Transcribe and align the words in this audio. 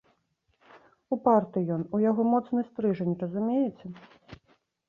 Упарты 1.15 1.59
ён, 1.77 1.85
у 1.97 2.01
яго 2.09 2.21
моцны 2.33 2.65
стрыжань, 2.71 3.15
разумееце. 3.25 3.85